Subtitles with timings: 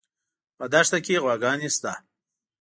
[0.57, 1.93] په دښته کې غواګانې شته